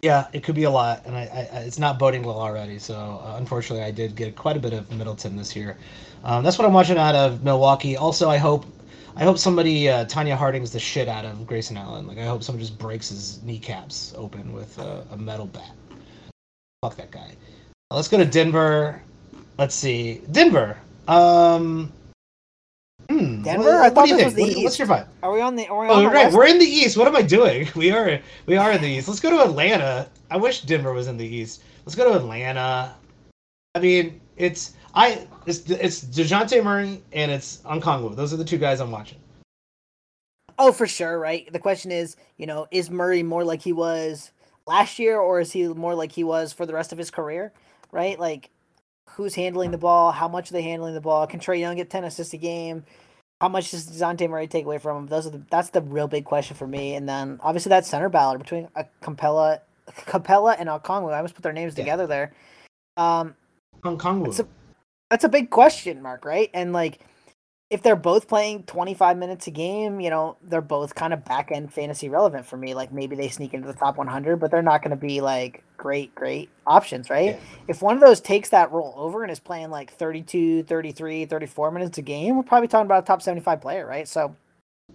[0.00, 2.78] Yeah, it could be a lot, and I, I it's not boding well already.
[2.78, 5.76] So uh, unfortunately, I did get quite a bit of Middleton this year.
[6.24, 7.96] Um, that's what I'm watching out of Milwaukee.
[7.96, 8.64] Also, I hope
[9.16, 12.06] I hope somebody uh, Tonya Harding's the shit out of Grayson Allen.
[12.06, 15.72] Like I hope someone just breaks his kneecaps open with a, a metal bat.
[16.82, 17.34] Fuck that guy.
[17.90, 19.02] Let's go to Denver.
[19.58, 20.78] Let's see, Denver.
[21.08, 21.92] Um.
[23.44, 23.64] Denver.
[23.64, 24.56] What, I what do you think?
[24.56, 25.06] What, what's your vibe?
[25.22, 25.68] Are we on the?
[25.68, 26.24] Are we oh, on right.
[26.26, 26.36] West?
[26.36, 26.96] We're in the East.
[26.96, 27.68] What am I doing?
[27.76, 28.20] We are.
[28.46, 29.08] We are in the East.
[29.08, 30.08] Let's go to Atlanta.
[30.30, 31.62] I wish Denver was in the East.
[31.84, 32.94] Let's go to Atlanta.
[33.74, 35.26] I mean, it's I.
[35.46, 38.16] It's it's Dejounte Murray and it's Okongwu.
[38.16, 39.18] Those are the two guys I'm watching.
[40.58, 41.52] Oh, for sure, right.
[41.52, 44.30] The question is, you know, is Murray more like he was
[44.66, 47.52] last year, or is he more like he was for the rest of his career?
[47.90, 48.50] Right, like
[49.10, 51.26] who's handling the ball, how much are they handling the ball?
[51.26, 52.84] Can Trae Young get ten assists a game?
[53.40, 55.06] How much does Dejounte Murray take away from him?
[55.06, 56.94] Those are the, that's the real big question for me.
[56.94, 61.12] And then obviously that center battle between a uh, Capela, Capela and Okongwu.
[61.12, 61.84] I almost put their names yeah.
[61.84, 62.32] together there.
[62.96, 63.34] Um,
[63.82, 64.24] Okongwu.
[64.26, 64.48] That's a,
[65.10, 66.48] that's a big question mark, right?
[66.54, 67.00] And like
[67.70, 71.50] if they're both playing 25 minutes a game, you know, they're both kind of back
[71.50, 72.74] end fantasy relevant for me.
[72.74, 75.64] Like maybe they sneak into the top 100, but they're not going to be like
[75.76, 77.30] great, great options, right?
[77.30, 77.40] Yeah.
[77.68, 81.70] If one of those takes that role over and is playing like 32, 33, 34
[81.70, 84.06] minutes a game, we're probably talking about a top 75 player, right?
[84.06, 84.36] So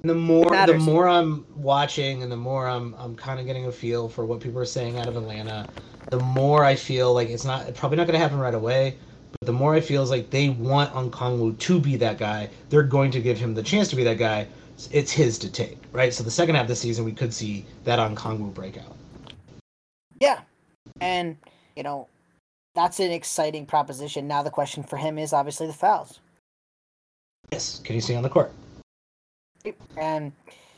[0.04, 3.72] the more the more I'm watching and the more I'm I'm kind of getting a
[3.72, 5.68] feel for what people are saying out of Atlanta,
[6.12, 9.09] the more I feel like it's not probably not going to happen right away but
[9.50, 12.52] the more I feel is like they want Okongwu to be that guy.
[12.70, 14.48] They're going to give him the chance to be that guy.
[14.92, 16.14] It's his to take, right?
[16.14, 18.96] So the second half of the season, we could see that Okongwu breakout.
[20.22, 20.42] Yeah,
[21.02, 21.36] and
[21.76, 22.08] you know
[22.76, 24.28] that's an exciting proposition.
[24.28, 26.20] Now the question for him is obviously the fouls.
[27.52, 28.52] Yes, can you see on the court?
[29.98, 30.32] And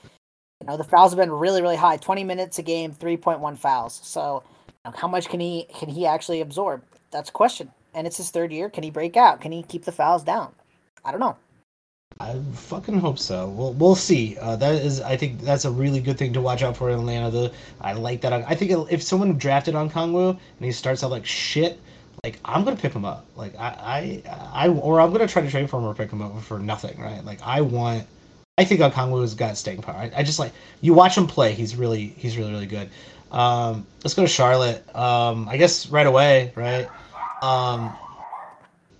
[0.07, 1.97] you know the fouls have been really, really high.
[1.97, 3.99] Twenty minutes a game, three point one fouls.
[4.01, 6.83] So you know, how much can he can he actually absorb?
[7.11, 8.69] That's a question and it's his third year.
[8.69, 9.41] Can he break out?
[9.41, 10.53] Can he keep the fouls down?
[11.03, 11.37] I don't know.
[12.19, 13.49] I fucking hope so.
[13.49, 14.37] We'll we'll see.
[14.37, 16.99] Uh, that is, I think that's a really good thing to watch out for in
[16.99, 17.31] Atlanta.
[17.31, 18.33] The I like that.
[18.33, 21.79] I think if someone drafted Okongwu and he starts out like shit,
[22.23, 23.25] like I'm gonna pick him up.
[23.35, 26.21] Like I I, I or I'm gonna try to trade for him or pick him
[26.21, 26.99] up for nothing.
[26.99, 27.23] Right?
[27.25, 28.05] Like I want.
[28.57, 29.95] I think on Okongwu's got staying power.
[29.95, 30.51] I, I just like
[30.81, 31.53] you watch him play.
[31.53, 32.89] He's really he's really really good.
[33.31, 34.83] Um, let's go to Charlotte.
[34.95, 36.51] Um, I guess right away.
[36.55, 36.87] Right.
[37.41, 37.93] Um,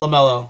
[0.02, 0.50] Lamelo,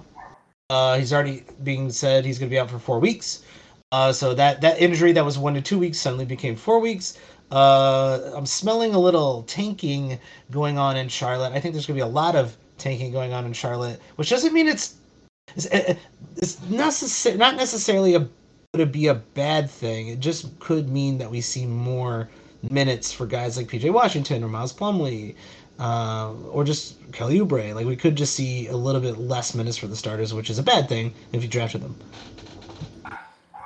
[0.69, 3.43] uh, he's already being said he's going to be out for four weeks.
[3.91, 7.17] Uh, so that that injury that was one to two weeks suddenly became four weeks.
[7.51, 10.17] Uh, I'm smelling a little tanking
[10.51, 11.51] going on in Charlotte.
[11.51, 14.29] I think there's going to be a lot of tanking going on in Charlotte, which
[14.29, 14.95] doesn't mean it's
[15.57, 18.29] it's, it's necessar- not necessarily a
[18.73, 20.07] to be a bad thing.
[20.07, 22.29] It just could mean that we see more
[22.69, 25.35] minutes for guys like PJ Washington or Miles Plumlee
[25.81, 27.73] uh, or just Kelly Oubre.
[27.73, 30.59] Like we could just see a little bit less minutes for the starters, which is
[30.59, 31.95] a bad thing if you drafted them.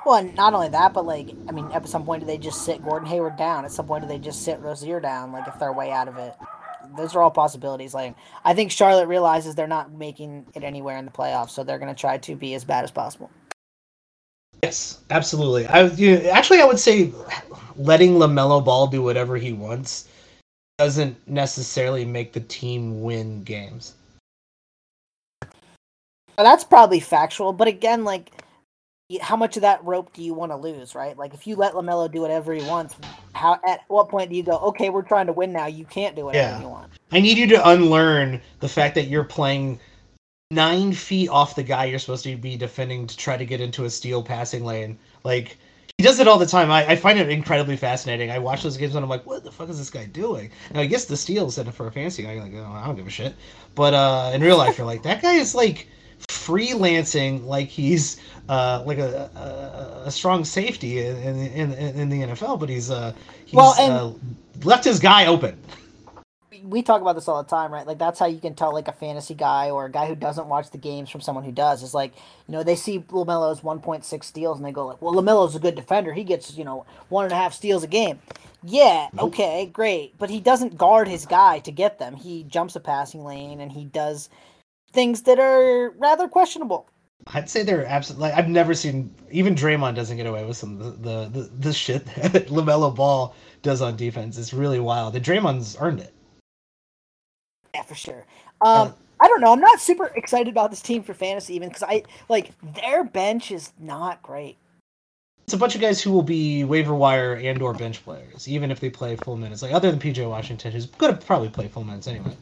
[0.06, 2.82] Well, not only that, but like I mean, at some point do they just sit
[2.82, 3.66] Gordon Hayward down?
[3.66, 5.30] At some point do they just sit Rozier down?
[5.30, 6.34] Like if they're way out of it,
[6.96, 7.92] those are all possibilities.
[7.92, 11.78] Like I think Charlotte realizes they're not making it anywhere in the playoffs, so they're
[11.78, 13.30] going to try to be as bad as possible.
[14.62, 15.66] Yes, absolutely.
[15.66, 17.12] I you know, actually I would say
[17.76, 20.08] letting Lamelo Ball do whatever he wants
[20.78, 23.94] doesn't necessarily make the team win games.
[26.36, 28.30] Well, that's probably factual, but again, like,
[29.20, 31.16] how much of that rope do you want to lose, right?
[31.16, 32.94] Like, if you let Lamelo do whatever he wants,
[33.32, 35.66] how at what point do you go, okay, we're trying to win now?
[35.66, 36.60] You can't do whatever yeah.
[36.60, 36.92] you want.
[37.12, 39.78] I need you to unlearn the fact that you're playing
[40.50, 43.84] nine feet off the guy you're supposed to be defending to try to get into
[43.84, 44.98] a steal passing lane.
[45.24, 45.56] Like,
[45.98, 46.70] he does it all the time.
[46.70, 48.30] I, I find it incredibly fascinating.
[48.30, 50.50] I watch those games and I'm like, what the fuck is this guy doing?
[50.68, 53.06] And I guess the steals and for a fancy guy, like, oh, I don't give
[53.06, 53.34] a shit.
[53.74, 55.88] But uh, in real life, you're like, that guy is like
[56.28, 62.22] freelancing like he's uh, like a, a, a, strong safety in, in, in, in the
[62.22, 63.14] NFL, but he's uh,
[63.46, 65.58] he's well, and- uh, left his guy open
[66.64, 67.86] we talk about this all the time, right?
[67.86, 70.48] Like that's how you can tell like a fantasy guy or a guy who doesn't
[70.48, 71.82] watch the games from someone who does.
[71.82, 72.12] Is like
[72.48, 75.74] you know they see Lamelo's 1.6 steals and they go like, well, Lamelo's a good
[75.74, 76.12] defender.
[76.12, 78.18] He gets you know one and a half steals a game.
[78.62, 79.28] Yeah, nope.
[79.28, 82.16] okay, great, but he doesn't guard his guy to get them.
[82.16, 84.28] He jumps a passing lane and he does
[84.92, 86.88] things that are rather questionable.
[87.28, 88.28] I'd say they're absolutely.
[88.28, 91.72] Like, I've never seen even Draymond doesn't get away with some the the, the, the
[91.72, 94.38] shit that Lamelo Ball does on defense.
[94.38, 95.12] It's really wild.
[95.14, 96.14] The Draymond's earned it.
[97.76, 98.24] Yeah, for sure.
[98.62, 99.52] Um, I don't know.
[99.52, 103.50] I'm not super excited about this team for fantasy even because I like their bench
[103.50, 104.56] is not great.
[105.44, 108.70] It's a bunch of guys who will be waiver wire and or bench players, even
[108.70, 109.60] if they play full minutes.
[109.60, 112.34] Like other than PJ Washington, who's gonna probably play full minutes anyway.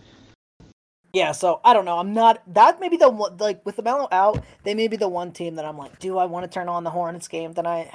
[1.13, 1.99] Yeah, so I don't know.
[1.99, 5.09] I'm not that maybe the one like with the Melo out, they may be the
[5.09, 7.91] one team that I'm like, do I want to turn on the Hornets game tonight?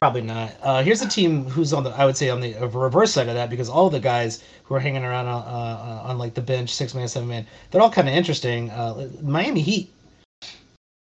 [0.00, 0.52] Probably not.
[0.62, 3.34] Uh, here's a team who's on the I would say on the reverse side of
[3.34, 6.74] that because all the guys who are hanging around uh, uh, on like the bench,
[6.74, 8.70] six man, seven man, they're all kind of interesting.
[8.70, 9.90] Uh, Miami Heat.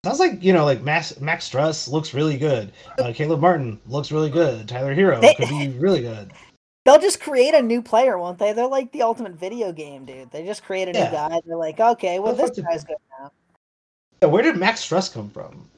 [0.04, 2.72] Sounds like you know, like Max Max Strus looks really good.
[2.98, 4.68] Uh, Caleb Martin looks really good.
[4.68, 6.32] Tyler Herro they, could be really good.
[6.84, 8.52] They'll just create a new player, won't they?
[8.52, 10.30] They're like the ultimate video game, dude.
[10.30, 11.04] They just create a yeah.
[11.04, 11.40] new guy.
[11.44, 13.30] They're like, okay, well, this guy's good now.
[14.22, 15.68] Yeah, where did Max Strus come from?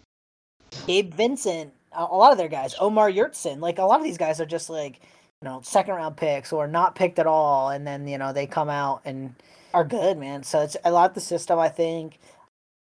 [0.86, 4.40] Gabe Vincent, a lot of their guys, Omar Yurtseven, like a lot of these guys
[4.40, 5.00] are just like,
[5.42, 8.46] you know, second round picks or not picked at all, and then you know they
[8.46, 9.34] come out and
[9.74, 10.42] are good, man.
[10.42, 12.18] So it's a lot of the system, I think.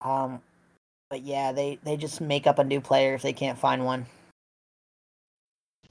[0.01, 0.41] Um,
[1.09, 4.05] but yeah, they they just make up a new player if they can't find one.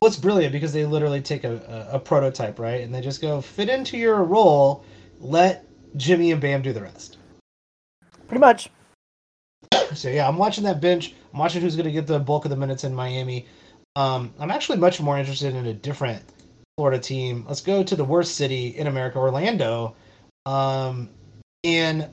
[0.00, 3.22] Well, it's brilliant because they literally take a, a, a prototype, right, and they just
[3.22, 4.84] go fit into your role.
[5.20, 5.64] Let
[5.96, 7.16] Jimmy and Bam do the rest.
[8.28, 8.70] Pretty much.
[9.94, 11.14] So yeah, I'm watching that bench.
[11.36, 13.44] I'm watching who's going to get the bulk of the minutes in Miami.
[13.94, 16.22] Um, I'm actually much more interested in a different
[16.78, 17.44] Florida team.
[17.46, 19.94] Let's go to the worst city in America, Orlando.
[20.46, 21.10] Um,
[21.62, 22.08] and I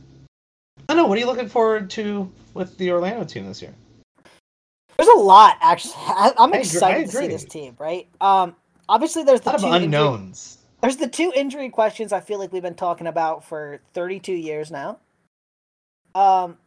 [0.89, 1.05] don't know.
[1.05, 3.73] What are you looking forward to with the Orlando team this year?
[4.97, 5.93] There's a lot actually.
[5.97, 7.77] I, am excited to see this team.
[7.79, 8.09] Right.
[8.19, 8.57] Um.
[8.89, 10.57] Obviously, there's A the lot of two injury- unknowns.
[10.81, 14.69] there's the two injury questions I feel like we've been talking about for 32 years
[14.69, 14.99] now.
[16.13, 16.57] Um,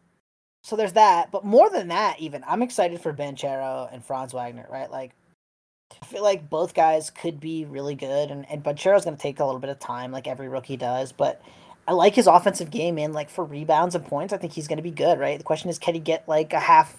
[0.67, 4.67] so there's that, but more than that, even I'm excited for Banchero and Franz Wagner,
[4.69, 4.91] right?
[4.91, 5.13] Like,
[6.03, 9.39] I feel like both guys could be really good, and and Banchero's going to take
[9.39, 11.41] a little bit of time, like every rookie does, but.
[11.89, 13.13] I like his offensive game, man.
[13.13, 15.39] Like for rebounds and points, I think he's going to be good, right?
[15.39, 16.97] The question is, can he get like a half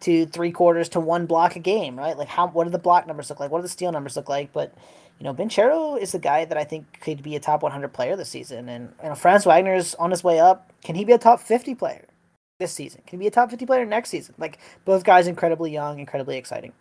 [0.00, 2.18] to three quarters to one block a game, right?
[2.18, 3.52] Like how what do the block numbers look like?
[3.52, 4.52] What do the steal numbers look like?
[4.52, 4.74] But
[5.20, 8.16] you know, Banchero is the guy that I think could be a top 100 player
[8.16, 10.72] this season, and you know, Franz Wagner is on his way up.
[10.82, 12.08] Can he be a top 50 player
[12.58, 13.02] this season?
[13.06, 14.34] Can he be a top 50 player next season?
[14.38, 16.72] Like both guys, incredibly young, incredibly exciting.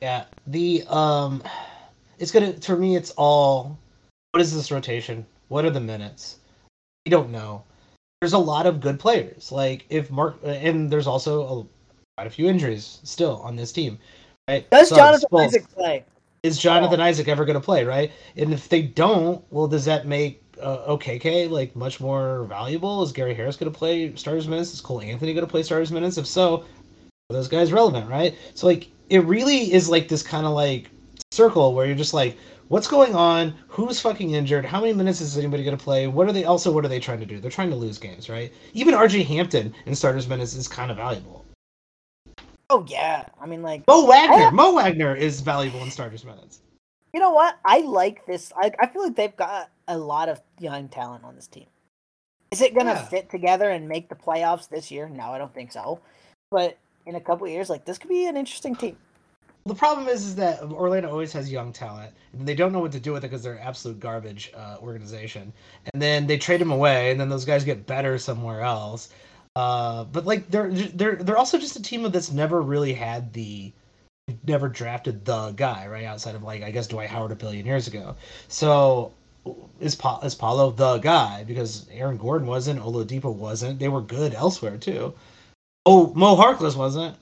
[0.00, 1.42] Yeah, the um,
[2.18, 2.96] it's gonna for me.
[2.96, 3.78] It's all.
[4.32, 5.26] What is this rotation?
[5.48, 6.38] What are the minutes?
[7.06, 7.64] We don't know.
[8.20, 9.50] There's a lot of good players.
[9.50, 11.66] Like if Mark, and there's also a,
[12.16, 13.98] quite a few injuries still on this team.
[14.48, 14.68] Right?
[14.70, 15.38] Does Suggs, Jonathan.
[15.38, 16.04] Isaac play?
[16.42, 17.84] Is Jonathan Isaac ever going to play?
[17.84, 18.12] Right?
[18.36, 23.02] And if they don't, well, does that make uh, Okeke like much more valuable?
[23.02, 24.72] Is Gary Harris going to play starters minutes?
[24.72, 26.18] Is Cole Anthony going to play starters minutes?
[26.18, 26.64] If so,
[27.30, 28.08] are those guys relevant?
[28.08, 28.36] Right?
[28.54, 30.90] So like it really is like this kind of like
[31.32, 32.36] circle where you're just like,
[32.68, 33.54] what's going on?
[33.68, 34.64] Who's fucking injured?
[34.64, 36.06] How many minutes is anybody going to play?
[36.06, 36.72] What are they also?
[36.72, 37.38] What are they trying to do?
[37.40, 38.52] They're trying to lose games, right?
[38.74, 41.44] Even RJ Hampton in starters minutes is kind of valuable.
[42.70, 46.60] Oh yeah, I mean like Mo Wagner, I- Mo Wagner is valuable in starters minutes.
[47.14, 47.58] you know what?
[47.64, 48.52] I like this.
[48.56, 51.66] I I feel like they've got a lot of young talent on this team.
[52.50, 53.04] Is it gonna Yeah.
[53.06, 55.08] fit together and make the playoffs this year?
[55.08, 56.00] No, I don't think so.
[56.50, 58.96] But in a couple of years, like this could be an interesting team.
[59.66, 62.92] The problem is, is that Orlando always has young talent, and they don't know what
[62.92, 65.52] to do with it because they're an absolute garbage uh, organization.
[65.92, 69.10] And then they trade them away, and then those guys get better somewhere else.
[69.56, 73.72] Uh, but like they're they're they're also just a team that's never really had the
[74.46, 77.88] never drafted the guy right outside of like I guess Dwight Howard a billion years
[77.88, 78.14] ago.
[78.48, 79.12] So
[79.80, 83.78] is pa- is Paolo the guy because Aaron Gordon wasn't, Oladipo wasn't.
[83.78, 85.14] They were good elsewhere too.
[85.86, 87.16] Oh, Mo Harkless wasn't.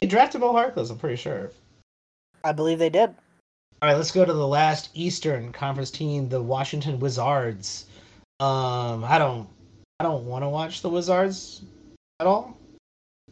[0.00, 1.50] They drafted Mo Harkless, I'm pretty sure.
[2.44, 3.10] I believe they did.
[3.80, 7.86] All right, let's go to the last Eastern Conference team, the Washington Wizards.
[8.40, 9.48] Um, I don't,
[10.00, 11.62] I don't want to watch the Wizards
[12.20, 12.56] at all.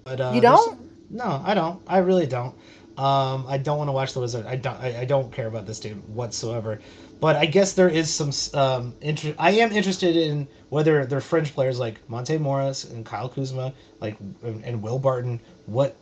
[0.05, 1.11] But uh, You don't?
[1.11, 1.81] No, I don't.
[1.87, 2.55] I really don't.
[2.97, 4.47] Um, I don't want to watch the Wizards.
[4.47, 4.77] I don't.
[4.81, 6.81] I, I don't care about this team whatsoever.
[7.21, 9.37] But I guess there is some um interest.
[9.39, 14.17] I am interested in whether their fringe players like Monte Morris and Kyle Kuzma, like
[14.43, 15.41] and, and Will Barton.
[15.67, 15.97] What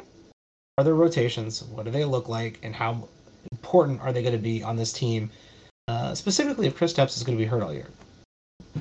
[0.79, 1.63] are their rotations?
[1.63, 2.59] What do they look like?
[2.63, 3.09] And how
[3.53, 5.31] important are they going to be on this team?
[5.87, 7.89] Uh, specifically, if Kristaps is going to be hurt all year.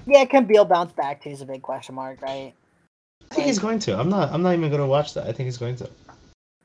[0.07, 2.53] Yeah, can Beal bounce back to is a big question mark, right?
[3.31, 3.97] I think he's going to.
[3.97, 4.31] I'm not.
[4.31, 5.27] I'm not even going to watch that.
[5.27, 5.89] I think he's going to.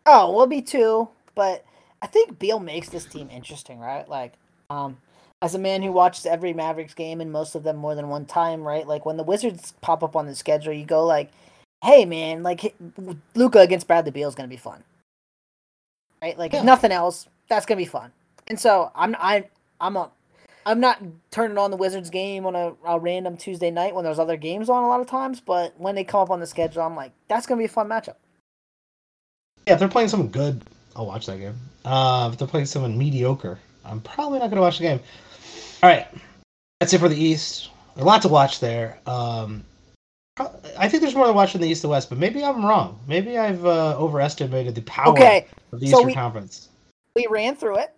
[0.06, 1.64] Oh, we'll be two, but
[2.00, 4.08] I think Beal makes this team interesting, right?
[4.08, 4.34] Like,
[4.70, 4.96] um,
[5.40, 8.26] as a man who watches every Mavericks game and most of them more than one
[8.26, 8.86] time, right?
[8.86, 11.30] Like when the Wizards pop up on the schedule, you go like,
[11.84, 12.74] "Hey, man, like
[13.34, 14.82] Luka against Bradley Beal is gonna be fun."
[16.20, 16.36] right?
[16.38, 16.60] Like Yeah.
[16.60, 18.12] if nothing else, that's gonna be fun.
[18.48, 19.44] And so I'm I'm
[19.80, 20.10] I'm a
[20.66, 24.18] I'm not turning on the Wizards game on a, a random Tuesday night when there's
[24.18, 26.82] other games on a lot of times, but when they come up on the schedule,
[26.82, 28.16] I'm like, that's gonna be a fun matchup.
[29.66, 30.62] Yeah, if they're playing someone good,
[30.96, 31.54] I'll watch that game.
[31.84, 35.00] Uh, if they're playing someone mediocre, I'm probably not going to watch the game.
[35.82, 36.06] All right,
[36.80, 37.70] that's it for the East.
[37.96, 38.98] A lot to watch there.
[39.06, 39.64] Um,
[40.78, 42.98] I think there's more to watch in the East and West, but maybe I'm wrong.
[43.08, 46.68] Maybe I've uh, overestimated the power Okay, of the so Eastern we- Conference.
[47.16, 47.92] we ran through it.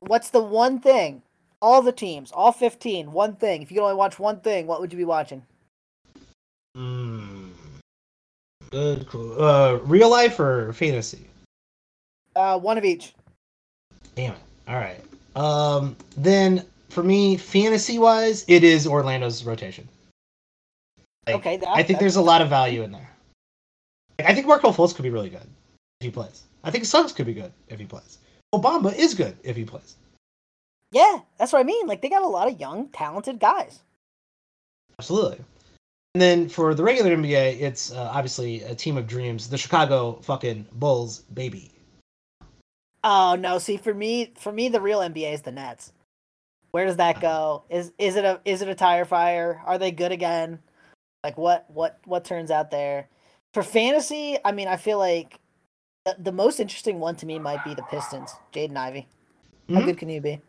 [0.00, 1.22] What's the one thing?
[1.60, 3.62] All the teams, all 15, one thing.
[3.62, 5.42] If you could only watch one thing, what would you be watching?
[6.76, 7.48] Mm,
[8.70, 9.08] good.
[9.08, 9.42] Cool.
[9.42, 11.26] Uh, real life or fantasy?
[12.36, 13.14] Uh, one of each.
[14.14, 14.38] Damn it.
[14.68, 15.00] All right.
[15.34, 19.88] Um, then for me, fantasy wise, it is Orlando's rotation.
[21.26, 23.10] Like, Okay, that, I think there's a lot of value in there.
[24.18, 25.46] Like, I think Markelle Fultz could be really good
[26.00, 26.44] if he plays.
[26.64, 28.18] I think Suggs could be good if he plays.
[28.54, 29.96] Bamba is good if he plays.
[30.90, 31.86] Yeah, that's what I mean.
[31.86, 33.80] Like they got a lot of young, talented guys.
[34.98, 35.44] Absolutely.
[36.14, 39.48] And then for the regular NBA, it's uh, obviously a team of dreams.
[39.48, 41.70] The Chicago fucking Bulls, baby.
[43.04, 43.58] Oh no!
[43.58, 45.92] See, for me, for me, the real NBA is the Nets.
[46.70, 47.64] Where does that go?
[47.70, 49.62] Is is it a is it a tire fire?
[49.66, 50.58] Are they good again?
[51.24, 53.08] Like what what what turns out there?
[53.54, 55.40] For fantasy, I mean, I feel like
[56.04, 58.36] the, the most interesting one to me might be the Pistons.
[58.52, 59.08] Jaden Ivey.
[59.68, 59.84] How Mhm.
[59.86, 60.40] good can you be?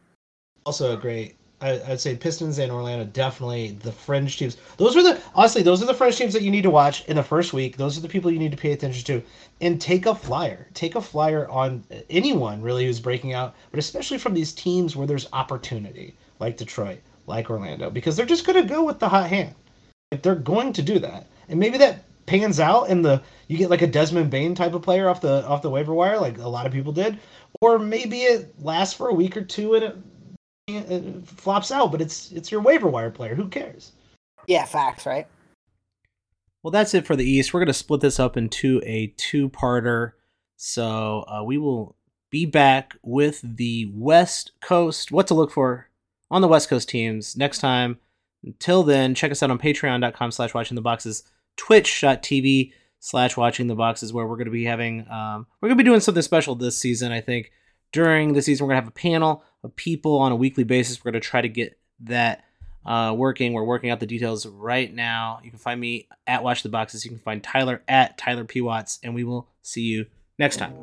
[0.65, 1.38] Also a great.
[1.61, 4.57] I, I'd say Pistons and Orlando definitely the fringe teams.
[4.77, 7.17] Those are the honestly those are the fringe teams that you need to watch in
[7.17, 7.77] the first week.
[7.77, 9.23] Those are the people you need to pay attention to,
[9.61, 10.67] and take a flyer.
[10.73, 15.07] Take a flyer on anyone really who's breaking out, but especially from these teams where
[15.07, 19.53] there's opportunity, like Detroit, like Orlando, because they're just to go with the hot hand.
[20.11, 23.69] Like they're going to do that, and maybe that pans out, and the you get
[23.69, 26.47] like a Desmond Bane type of player off the off the waiver wire, like a
[26.47, 27.19] lot of people did,
[27.59, 29.97] or maybe it lasts for a week or two and it
[30.77, 33.35] it flops out, but it's it's your waiver wire player.
[33.35, 33.91] Who cares?
[34.47, 35.27] Yeah, facts, right?
[36.63, 37.53] Well, that's it for the East.
[37.53, 40.13] We're going to split this up into a two parter.
[40.57, 41.95] So uh, we will
[42.29, 45.89] be back with the West Coast, what to look for
[46.29, 47.99] on the West Coast teams next time.
[48.43, 51.23] Until then, check us out on patreon.com slash watching the boxes,
[51.57, 55.83] twitch.tv slash watching the boxes, where we're going to be having, um, we're going to
[55.83, 57.51] be doing something special this season, I think.
[57.91, 61.03] During the season, we're going to have a panel of people on a weekly basis.
[61.03, 62.43] We're going to try to get that
[62.85, 63.53] uh, working.
[63.53, 65.39] We're working out the details right now.
[65.43, 67.05] You can find me at Watch the Boxes.
[67.05, 68.61] You can find Tyler at Tyler P.
[68.61, 70.05] Watts, and we will see you
[70.37, 70.73] next time.